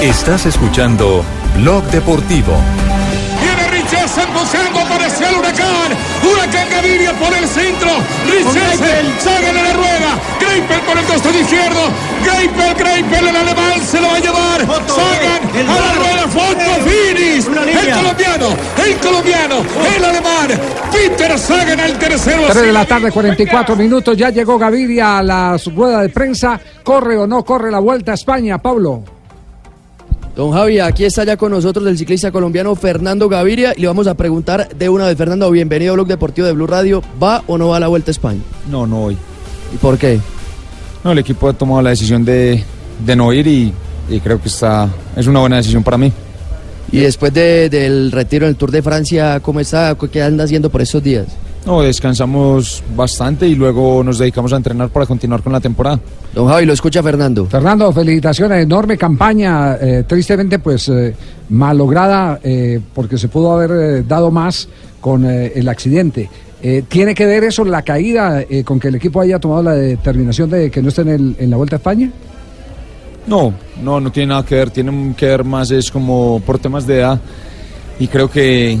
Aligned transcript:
Estás 0.00 0.46
escuchando 0.46 1.22
Blog 1.56 1.84
Deportivo. 1.90 2.56
Viene 3.38 3.68
Richardson 3.68 4.24
buscando, 4.32 4.80
apareció 4.80 5.28
el 5.28 5.34
huracán. 5.36 5.92
Huracán 6.24 6.70
Gaviria 6.70 7.12
por 7.18 7.34
el 7.34 7.46
centro. 7.46 7.90
Richardson, 8.24 9.12
Sagan 9.18 9.56
en 9.58 9.62
la 9.62 9.72
rueda. 9.74 10.18
Greipel 10.40 10.80
por 10.80 10.96
el 10.96 11.04
costado 11.04 11.38
izquierdo. 11.38 11.80
Greipel, 12.24 12.74
Greipel, 12.76 13.28
el 13.28 13.36
alemán 13.36 13.80
se 13.86 14.00
lo 14.00 14.08
va 14.08 14.16
a 14.16 14.20
llevar. 14.20 14.60
Sagan 14.88 15.68
a 15.68 15.74
la 15.74 15.92
rueda, 15.92 16.28
foto, 16.28 16.88
finish. 16.88 17.46
El 17.46 17.94
colombiano, 17.94 18.56
el 18.82 18.96
colombiano, 18.96 19.56
el 19.96 20.04
alemán. 20.04 20.48
Peter 20.90 21.38
Sagan 21.38 21.78
al 21.78 21.98
tercero. 21.98 22.44
3 22.50 22.62
de 22.62 22.72
la 22.72 22.86
tarde, 22.86 23.12
44 23.12 23.76
minutos. 23.76 24.16
Ya 24.16 24.30
llegó 24.30 24.58
Gaviria 24.58 25.18
a 25.18 25.22
la 25.22 25.56
rueda 25.76 26.00
de 26.00 26.08
prensa. 26.08 26.58
¿Corre 26.82 27.18
o 27.18 27.26
no 27.26 27.44
corre 27.44 27.70
la 27.70 27.80
vuelta 27.80 28.12
a 28.12 28.14
España, 28.14 28.56
Pablo? 28.56 29.19
Don 30.36 30.52
Javi, 30.52 30.78
aquí 30.78 31.04
está 31.04 31.24
ya 31.24 31.36
con 31.36 31.50
nosotros 31.50 31.86
el 31.86 31.98
ciclista 31.98 32.30
colombiano 32.30 32.74
Fernando 32.74 33.28
Gaviria 33.28 33.74
y 33.76 33.80
le 33.82 33.86
vamos 33.88 34.06
a 34.06 34.14
preguntar 34.14 34.68
de 34.74 34.88
una 34.88 35.06
vez, 35.06 35.16
Fernando, 35.18 35.50
bienvenido 35.50 35.92
a 35.92 35.94
Blog 35.94 36.06
Deportivo 36.06 36.46
de 36.46 36.52
Blue 36.52 36.66
Radio. 36.66 37.02
¿Va 37.22 37.42
o 37.46 37.58
no 37.58 37.68
va 37.68 37.76
a 37.76 37.80
la 37.80 37.88
Vuelta 37.88 38.10
a 38.10 38.12
España? 38.12 38.40
No, 38.70 38.86
no 38.86 39.00
voy. 39.00 39.16
¿Y 39.74 39.76
por 39.76 39.98
qué? 39.98 40.18
No, 41.04 41.12
el 41.12 41.18
equipo 41.18 41.48
ha 41.48 41.52
tomado 41.52 41.82
la 41.82 41.90
decisión 41.90 42.24
de, 42.24 42.62
de 43.04 43.16
no 43.16 43.32
ir 43.32 43.46
y, 43.46 43.72
y 44.08 44.20
creo 44.20 44.40
que 44.40 44.48
está, 44.48 44.88
es 45.16 45.26
una 45.26 45.40
buena 45.40 45.56
decisión 45.56 45.82
para 45.82 45.98
mí. 45.98 46.12
Y 46.92 47.00
después 47.00 47.34
de- 47.34 47.68
del 47.68 48.10
retiro 48.10 48.46
en 48.46 48.50
el 48.50 48.56
Tour 48.56 48.70
de 48.70 48.82
Francia, 48.82 49.40
¿cómo 49.40 49.60
está? 49.60 49.94
¿Qué 50.10 50.22
anda 50.22 50.44
haciendo 50.44 50.70
por 50.70 50.80
estos 50.80 51.02
días? 51.02 51.26
No, 51.66 51.82
descansamos 51.82 52.82
bastante 52.96 53.46
y 53.46 53.54
luego 53.54 54.02
nos 54.02 54.18
dedicamos 54.18 54.52
a 54.52 54.56
entrenar 54.56 54.88
para 54.88 55.04
continuar 55.04 55.42
con 55.42 55.52
la 55.52 55.60
temporada. 55.60 56.00
Don 56.34 56.48
Javi, 56.48 56.64
lo 56.64 56.72
escucha 56.72 57.02
Fernando. 57.02 57.46
Fernando, 57.46 57.92
felicitaciones, 57.92 58.62
enorme 58.62 58.96
campaña, 58.96 59.74
eh, 59.76 60.04
tristemente 60.06 60.58
pues 60.58 60.88
eh, 60.88 61.14
malograda 61.50 62.40
eh, 62.42 62.80
porque 62.94 63.18
se 63.18 63.28
pudo 63.28 63.52
haber 63.52 63.70
eh, 63.72 64.04
dado 64.08 64.30
más 64.30 64.68
con 65.02 65.26
eh, 65.30 65.52
el 65.54 65.68
accidente. 65.68 66.30
Eh, 66.62 66.82
¿Tiene 66.88 67.14
que 67.14 67.26
ver 67.26 67.44
eso, 67.44 67.64
la 67.64 67.82
caída, 67.82 68.40
eh, 68.42 68.64
con 68.64 68.80
que 68.80 68.88
el 68.88 68.94
equipo 68.94 69.20
haya 69.20 69.38
tomado 69.38 69.62
la 69.62 69.72
determinación 69.74 70.48
de 70.50 70.70
que 70.70 70.80
no 70.82 70.88
esté 70.88 71.02
en, 71.02 71.08
el- 71.08 71.36
en 71.38 71.50
la 71.50 71.56
Vuelta 71.58 71.76
a 71.76 71.78
España? 71.78 72.10
No, 73.26 73.52
no, 73.82 74.00
no 74.00 74.10
tiene 74.10 74.28
nada 74.28 74.44
que 74.44 74.54
ver, 74.54 74.70
tiene 74.70 75.14
que 75.14 75.26
ver 75.26 75.44
más 75.44 75.70
es 75.70 75.90
como 75.90 76.40
por 76.44 76.58
temas 76.58 76.86
de 76.86 76.98
edad 77.00 77.20
y 77.98 78.08
creo 78.08 78.30
que 78.30 78.78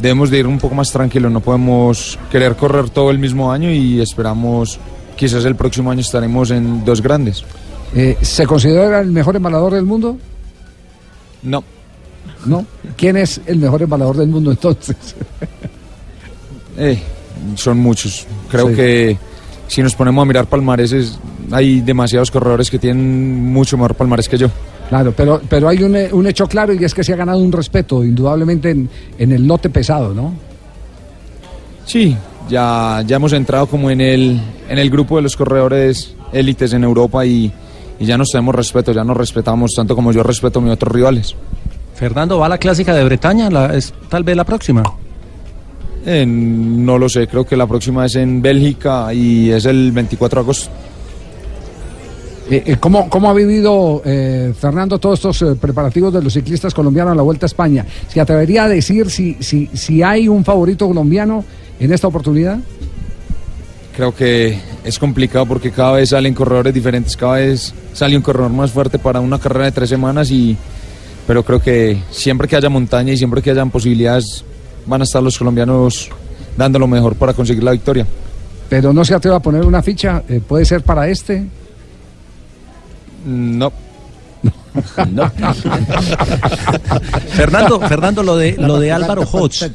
debemos 0.00 0.30
de 0.30 0.38
ir 0.38 0.46
un 0.46 0.58
poco 0.58 0.74
más 0.74 0.90
tranquilos, 0.90 1.30
no 1.32 1.40
podemos 1.40 2.18
querer 2.30 2.56
correr 2.56 2.90
todo 2.90 3.10
el 3.10 3.18
mismo 3.18 3.50
año 3.52 3.70
y 3.70 4.00
esperamos, 4.00 4.78
quizás 5.16 5.44
el 5.44 5.54
próximo 5.56 5.90
año 5.90 6.00
estaremos 6.00 6.50
en 6.50 6.84
dos 6.84 7.00
grandes. 7.00 7.44
Eh, 7.94 8.16
¿Se 8.20 8.46
considera 8.46 9.00
el 9.00 9.10
mejor 9.12 9.36
embalador 9.36 9.74
del 9.74 9.84
mundo? 9.84 10.16
No, 11.42 11.62
¿No? 12.46 12.66
¿Quién 12.96 13.16
es 13.16 13.40
el 13.46 13.58
mejor 13.58 13.82
embalador 13.82 14.16
del 14.16 14.28
mundo 14.28 14.50
entonces? 14.50 14.96
Eh, 16.76 16.98
son 17.54 17.78
muchos. 17.78 18.26
Creo 18.50 18.68
Sí. 18.70 18.74
que 18.74 19.18
si 19.68 19.80
nos 19.80 19.94
ponemos 19.94 20.22
a 20.22 20.24
mirar 20.26 20.46
palmareses, 20.46 21.18
hay 21.52 21.80
demasiados 21.82 22.32
corredores 22.32 22.68
que 22.68 22.80
tienen 22.80 23.44
mucho 23.52 23.76
mejor 23.76 23.94
palmarés 23.94 24.28
que 24.28 24.36
yo. 24.38 24.48
Claro, 24.88 25.12
pero, 25.16 25.40
pero 25.48 25.68
hay 25.68 25.82
un, 25.82 25.96
un 26.12 26.26
hecho 26.26 26.46
claro 26.46 26.72
y 26.72 26.84
es 26.84 26.94
que 26.94 27.02
se 27.02 27.12
ha 27.12 27.16
ganado 27.16 27.38
un 27.38 27.50
respeto, 27.52 28.04
indudablemente, 28.04 28.70
en, 28.70 28.88
en 29.18 29.32
el 29.32 29.46
lote 29.46 29.70
pesado, 29.70 30.12
¿no? 30.14 30.34
Sí, 31.86 32.16
ya, 32.48 33.02
ya 33.06 33.16
hemos 33.16 33.32
entrado 33.32 33.66
como 33.66 33.90
en 33.90 34.00
el, 34.00 34.40
en 34.68 34.78
el 34.78 34.90
grupo 34.90 35.16
de 35.16 35.22
los 35.22 35.36
corredores 35.36 36.14
élites 36.32 36.72
en 36.72 36.84
Europa 36.84 37.24
y, 37.26 37.52
y 37.98 38.06
ya 38.06 38.16
nos 38.18 38.30
tenemos 38.30 38.54
respeto, 38.54 38.92
ya 38.92 39.04
nos 39.04 39.16
respetamos 39.16 39.72
tanto 39.74 39.94
como 39.94 40.12
yo 40.12 40.22
respeto 40.22 40.58
a 40.58 40.62
mis 40.62 40.72
otros 40.72 40.92
rivales. 40.92 41.34
Fernando, 41.94 42.38
¿va 42.38 42.46
a 42.46 42.48
la 42.50 42.58
clásica 42.58 42.94
de 42.94 43.04
Bretaña? 43.04 43.50
La- 43.50 43.74
es 43.74 43.92
tal 44.08 44.24
vez 44.24 44.36
la 44.36 44.44
próxima. 44.44 44.82
Eh, 46.06 46.26
no 46.26 46.98
lo 46.98 47.08
sé, 47.08 47.26
creo 47.26 47.46
que 47.46 47.56
la 47.56 47.66
próxima 47.66 48.04
es 48.04 48.16
en 48.16 48.42
Bélgica 48.42 49.12
y 49.14 49.50
es 49.50 49.64
el 49.64 49.90
24 49.92 50.40
de 50.40 50.44
agosto. 50.44 50.70
Eh, 52.50 52.62
eh, 52.66 52.76
¿cómo, 52.78 53.08
¿Cómo 53.08 53.30
ha 53.30 53.32
vivido 53.32 54.02
eh, 54.04 54.52
Fernando 54.58 54.98
todos 54.98 55.18
estos 55.18 55.42
eh, 55.42 55.54
preparativos 55.58 56.12
de 56.12 56.22
los 56.22 56.34
ciclistas 56.34 56.74
colombianos 56.74 57.12
a 57.12 57.14
la 57.14 57.22
Vuelta 57.22 57.46
a 57.46 57.48
España? 57.48 57.86
¿Se 58.08 58.20
atrevería 58.20 58.64
a 58.64 58.68
decir 58.68 59.10
si, 59.10 59.34
si, 59.40 59.70
si 59.72 60.02
hay 60.02 60.28
un 60.28 60.44
favorito 60.44 60.86
colombiano 60.86 61.42
en 61.80 61.92
esta 61.92 62.06
oportunidad? 62.06 62.58
Creo 63.96 64.14
que 64.14 64.58
es 64.84 64.98
complicado 64.98 65.46
porque 65.46 65.70
cada 65.70 65.92
vez 65.92 66.10
salen 66.10 66.34
corredores 66.34 66.74
diferentes, 66.74 67.16
cada 67.16 67.34
vez 67.34 67.72
sale 67.94 68.16
un 68.16 68.22
corredor 68.22 68.52
más 68.52 68.72
fuerte 68.72 68.98
para 68.98 69.20
una 69.20 69.38
carrera 69.38 69.66
de 69.66 69.72
tres 69.72 69.88
semanas 69.88 70.30
y 70.30 70.56
pero 71.26 71.42
creo 71.42 71.60
que 71.60 71.98
siempre 72.10 72.46
que 72.46 72.56
haya 72.56 72.68
montaña 72.68 73.12
y 73.12 73.16
siempre 73.16 73.40
que 73.40 73.50
hayan 73.50 73.70
posibilidades 73.70 74.44
van 74.84 75.00
a 75.00 75.04
estar 75.04 75.22
los 75.22 75.38
colombianos 75.38 76.10
dando 76.58 76.78
lo 76.78 76.86
mejor 76.86 77.14
para 77.14 77.32
conseguir 77.32 77.62
la 77.62 77.70
victoria. 77.70 78.06
Pero 78.68 78.92
no 78.92 79.02
se 79.02 79.14
atreve 79.14 79.36
a 79.36 79.40
poner 79.40 79.64
una 79.64 79.80
ficha, 79.80 80.22
¿puede 80.46 80.66
ser 80.66 80.82
para 80.82 81.08
este? 81.08 81.46
No. 83.24 83.72
Fernando, 87.30 87.80
Fernando, 87.80 88.22
lo 88.22 88.36
de 88.36 88.56
lo 88.58 88.78
de 88.78 88.92
Álvaro 88.92 89.22
Hodge, 89.22 89.70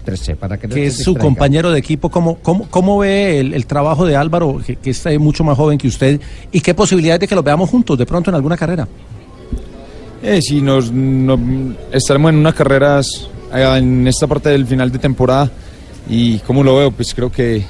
que 0.76 0.86
es 0.88 0.98
su 1.04 1.16
compañero 1.16 1.72
de 1.72 1.80
equipo, 1.80 2.10
¿cómo, 2.10 2.36
cómo, 2.42 2.68
cómo 2.70 3.00
ve 3.00 3.40
el, 3.40 3.54
el 3.54 3.66
trabajo 3.66 4.06
de 4.06 4.16
Álvaro, 4.16 4.62
que, 4.66 4.76
que 4.76 4.92
es 4.92 5.06
eh, 5.06 5.18
mucho 5.18 5.44
más 5.44 5.58
joven 5.58 5.78
que 5.78 5.88
usted, 5.88 6.20
y 6.52 6.62
qué 6.62 6.74
posibilidades 6.74 7.22
de 7.22 7.28
que 7.28 7.36
lo 7.36 7.44
veamos 7.44 7.70
juntos 7.70 7.98
de 7.98 8.06
pronto 8.06 8.30
en 8.30 8.36
alguna 8.36 8.58
carrera? 8.58 8.88
Eh, 10.22 10.42
si 10.42 10.62
nos, 10.62 10.92
no- 10.92 11.40
estaremos 11.92 12.30
en 12.32 12.38
unas 12.38 12.54
carreras 12.54 13.30
eh, 13.54 13.74
en 13.78 14.08
esta 14.08 14.28
parte 14.28 14.50
del 14.50 14.68
final 14.68 14.92
de 14.92 15.00
temporada 15.00 15.50
y 16.10 16.40
como 16.40 16.64
lo 16.64 16.76
veo, 16.76 16.92
pues 16.92 17.14
creo 17.14 17.32
que 17.32 17.64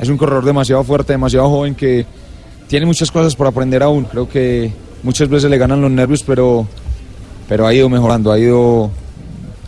es 0.00 0.08
un 0.08 0.16
corredor 0.16 0.44
demasiado 0.44 0.82
fuerte, 0.84 1.12
demasiado 1.12 1.48
joven 1.48 1.74
que 1.74 2.04
tiene 2.68 2.86
muchas 2.86 3.10
cosas 3.10 3.34
por 3.36 3.46
aprender 3.46 3.82
aún. 3.82 4.04
Creo 4.04 4.28
que 4.28 4.72
muchas 5.02 5.28
veces 5.28 5.50
le 5.50 5.58
ganan 5.58 5.80
los 5.80 5.90
nervios, 5.90 6.22
pero, 6.22 6.66
pero 7.48 7.66
ha 7.66 7.74
ido 7.74 7.88
mejorando, 7.88 8.32
ha 8.32 8.38
ido, 8.38 8.90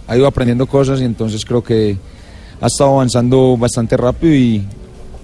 ha 0.07 0.17
ido 0.17 0.27
aprendiendo 0.27 0.67
cosas 0.67 1.01
y 1.01 1.05
entonces 1.05 1.45
creo 1.45 1.63
que 1.63 1.97
ha 2.61 2.67
estado 2.67 2.91
avanzando 2.95 3.57
bastante 3.57 3.97
rápido 3.97 4.35
y, 4.35 4.65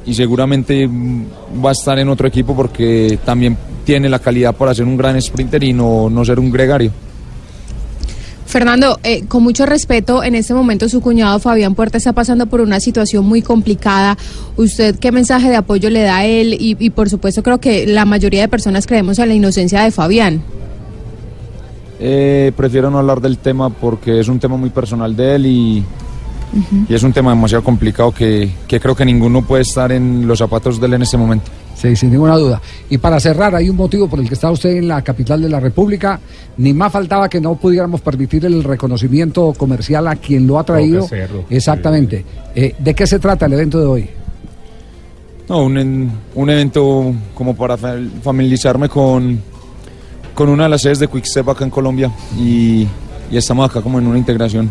y 0.05 0.15
seguramente 0.15 0.87
va 0.87 1.71
a 1.71 1.73
estar 1.73 1.99
en 1.99 2.09
otro 2.09 2.29
equipo 2.29 2.55
porque 2.55 3.19
también 3.25 3.57
tiene 3.85 4.09
la 4.09 4.19
calidad 4.19 4.55
para 4.55 4.75
ser 4.75 4.85
un 4.85 4.97
gran 4.97 5.21
sprinter 5.21 5.63
y 5.65 5.73
no, 5.73 6.09
no 6.11 6.25
ser 6.25 6.39
un 6.39 6.51
gregario. 6.51 6.93
Fernando, 8.53 9.01
eh, 9.03 9.25
con 9.29 9.43
mucho 9.43 9.65
respeto, 9.65 10.23
en 10.23 10.35
este 10.35 10.53
momento 10.53 10.87
su 10.87 11.01
cuñado 11.01 11.39
Fabián 11.39 11.75
Puerta 11.75 11.97
está 11.97 12.13
pasando 12.13 12.45
por 12.45 12.61
una 12.61 12.81
situación 12.81 13.25
muy 13.25 13.41
complicada. 13.41 14.19
¿Usted 14.59 14.99
qué 14.99 15.11
mensaje 15.11 15.49
de 15.49 15.57
apoyo 15.57 15.89
le 15.89 16.03
da 16.03 16.19
a 16.19 16.27
él? 16.27 16.53
Y, 16.61 16.77
y, 16.79 16.91
por 16.91 17.09
supuesto 17.09 17.43
creo 17.43 17.57
que 17.57 17.87
la 17.87 18.05
mayoría 18.05 18.43
de 18.43 18.49
personas 18.49 18.87
creemos 18.87 19.19
en 19.19 19.29
la 19.29 19.35
inocencia 19.35 19.81
de 19.81 19.91
Fabián. 19.91 20.43
Eh, 21.99 22.53
prefiero 22.55 22.91
no 22.91 22.99
hablar 22.99 23.23
del 23.23 23.39
tema 23.39 23.71
porque 23.71 24.21
es 24.21 24.29
un 24.29 24.39
tema 24.39 24.59
muy 24.59 24.69
personal 24.69 25.17
de 25.17 25.35
él 25.35 25.47
y, 25.47 25.85
y 26.91 26.95
es 26.95 27.03
un 27.03 27.15
tema 27.15 27.31
demasiado 27.31 27.65
complicado 27.65 28.13
que, 28.13 28.51
que 28.69 28.79
creo 28.81 28.95
que 28.95 29.07
ninguno 29.07 29.41
puede 29.41 29.63
estar 29.63 29.91
en 29.93 30.27
los 30.29 30.41
zapatos 30.41 30.79
de 30.79 30.89
él 30.89 30.93
en 30.93 31.03
este 31.03 31.17
momento. 31.17 31.51
Sí, 31.75 31.97
sin 31.97 32.11
ninguna 32.13 32.37
duda. 32.37 32.61
Y 32.91 32.99
para 32.99 33.19
cerrar, 33.19 33.55
hay 33.57 33.69
un 33.69 33.77
motivo 33.77 34.09
por 34.09 34.21
el 34.21 34.29
que 34.29 34.35
está 34.35 34.51
usted 34.51 34.71
en 34.77 34.87
la 34.89 35.03
capital 35.03 35.43
de 35.43 35.49
la 35.49 35.59
República. 35.59 36.21
Ni 36.59 36.73
más 36.73 36.93
faltaba 36.93 37.29
que 37.29 37.41
no 37.41 37.55
pudiéramos 37.57 38.01
permitir 38.03 38.45
el 38.47 38.63
reconocimiento 38.63 39.53
comercial 39.57 40.07
a 40.07 40.17
quien 40.17 40.47
lo 40.47 40.59
ha 40.59 40.65
traído. 40.65 41.05
Hacerlo, 41.05 41.45
Exactamente. 41.51 42.25
Eh, 42.55 42.75
¿De 42.79 42.95
qué 42.95 43.07
se 43.07 43.19
trata 43.19 43.47
el 43.47 43.55
evento 43.55 43.81
de 43.81 43.87
hoy? 43.87 44.11
No, 45.49 45.65
un, 45.65 46.13
un 46.35 46.51
evento 46.51 47.13
como 47.35 47.57
para 47.57 47.77
fa- 47.77 47.97
familiarizarme 48.23 48.89
con, 48.89 49.41
con 50.35 50.49
una 50.49 50.65
de 50.65 50.69
las 50.69 50.83
sedes 50.83 51.01
de 51.01 51.09
Quickstep 51.09 51.49
acá 51.49 51.65
en 51.65 51.71
Colombia 51.71 52.13
y, 52.39 52.87
y 53.31 53.37
estamos 53.37 53.69
acá 53.69 53.81
como 53.81 53.99
en 53.99 54.07
una 54.07 54.19
integración 54.19 54.71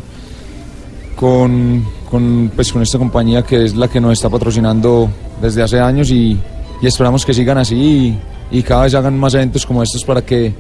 con, 1.16 1.84
con, 2.10 2.52
pues, 2.56 2.72
con 2.72 2.82
esta 2.82 2.98
compañía 2.98 3.44
que 3.44 3.66
es 3.66 3.76
la 3.76 3.88
que 3.88 4.00
nos 4.00 4.14
está 4.14 4.30
patrocinando 4.30 5.10
desde 5.42 5.62
hace 5.62 5.80
años 5.80 6.10
y, 6.10 6.40
y 6.82 6.88
esperamos 6.88 7.26
que 7.26 7.34
sigan 7.34 7.58
así 7.58 8.20
y, 8.52 8.58
y 8.60 8.64
cada 8.64 8.84
vez 8.84 8.96
hagan 8.96 9.18
más 9.18 9.34
eventos 9.34 9.66
como 9.66 9.84
estos 9.84 10.04
para 10.04 10.22
que 10.22 10.54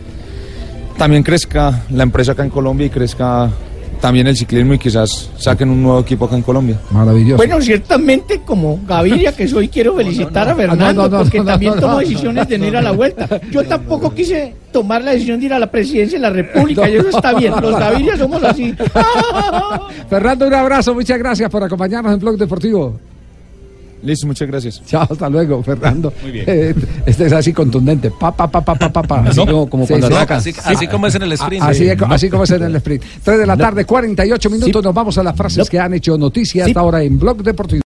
también 0.98 1.24
crezca 1.24 1.84
la 1.90 2.04
empresa 2.04 2.34
acá 2.34 2.44
en 2.44 2.50
Colombia 2.50 2.86
y 2.86 2.90
crezca 2.90 3.50
también 4.02 4.28
el 4.28 4.36
ciclismo 4.36 4.74
y 4.74 4.80
quizás 4.80 5.30
saquen 5.38 5.70
un 5.70 5.84
nuevo 5.84 6.00
equipo 6.00 6.26
acá 6.26 6.36
en 6.36 6.42
Colombia. 6.42 6.80
Maravilloso. 6.90 7.38
Bueno, 7.38 7.62
ciertamente 7.62 8.42
como 8.42 8.80
Gaviria 8.86 9.32
que 9.32 9.48
soy, 9.48 9.70
quiero 9.70 9.96
felicitar 9.96 10.50
a 10.50 10.56
Fernando 10.56 10.86
No, 10.86 11.10
no, 11.10 11.18
no, 11.18 11.24
porque 11.24 11.38
no, 11.38 11.44
no, 11.44 11.52
también 11.52 11.76
no, 11.76 11.82
tomó 11.82 12.00
decisiones 12.00 12.48
de 12.48 12.58
no 12.58 12.68
ir 12.68 12.78
a 12.78 12.82
la 12.82 12.92
vuelta. 12.92 13.28
Yo 13.52 13.64
tampoco 13.64 14.14
quise 14.14 14.56
tomar 14.72 15.04
la 15.04 15.12
decisión 15.12 15.40
de 15.40 15.46
ir 15.46 15.54
a 15.54 15.60
la 15.60 15.70
presidencia 15.70 16.18
de 16.18 16.22
la 16.24 16.32
República 16.32 16.90
y 16.90 16.96
eso 16.96 17.10
está 17.10 17.34
bien. 17.34 17.54
Los 17.62 17.80
Gaviria 17.80 18.18
somos 18.18 18.44
así. 18.44 18.74
Fernando, 20.10 20.48
un 20.48 20.54
abrazo, 20.54 20.94
muchas 20.96 21.20
gracias 21.20 21.50
por 21.50 21.64
acompañarnos 21.64 22.14
en 22.14 22.20
Blog 22.20 22.38
Deportivo. 22.38 23.00
Listo, 24.04 24.28
muchas 24.28 24.48
gracias. 24.48 24.82
Chao, 24.88 25.08
hasta 25.10 25.30
luego, 25.30 25.62
Fernando. 25.64 26.12
Muy 26.22 26.32
bien. 26.32 26.46
Eh, 26.48 26.76
este 27.06 27.26
es 27.28 27.34
así 27.34 27.54
contundente. 27.54 28.12
Pa, 28.12 28.36
pa, 28.36 28.50
pa, 28.50 28.62
pa, 28.62 28.76
pa, 28.76 28.90
pa, 28.92 29.02
pa. 29.04 29.20
Así 29.22 29.38
¿No? 29.40 29.46
como- 29.46 29.70
como 29.70 29.84
Sí, 29.86 29.90
cuando 29.94 30.08
sí. 30.08 30.14
atacan. 30.14 30.38
Así- 30.40 30.54
así 30.66 30.88
como 30.88 31.08
es 31.08 31.16
en 31.16 31.22
el 31.24 31.32
sprint. 31.34 31.64
Así, 31.64 31.80
Sí. 31.84 31.90
es- 31.90 31.98
así 32.10 32.30
como 32.30 32.44
es 32.44 32.52
en 32.52 32.64
el 32.64 32.76
sprint. 32.78 33.04
3 33.24 33.40
de 33.40 33.46
la 33.46 33.58
tarde, 33.58 33.86
48 33.86 34.50
minutos. 34.50 34.84
Nos 34.84 34.94
vamos 34.94 35.18
a 35.18 35.24
las 35.24 35.36
frases 35.36 35.70
que 35.70 35.80
han 35.80 35.94
hecho 35.94 36.18
noticia 36.18 36.66
hasta 36.66 36.80
ahora 36.80 37.04
en 37.04 37.18
Blog 37.20 37.44
Deportivo. 37.44 37.80